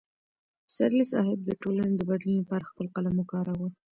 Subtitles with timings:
[0.67, 3.67] پسرلی صاحب د ټولنې د بدلون لپاره خپل قلم وکاراوه.